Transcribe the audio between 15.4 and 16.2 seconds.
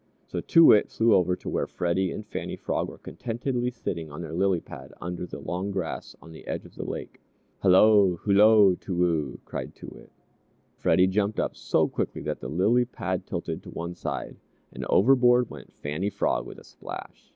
went Fannie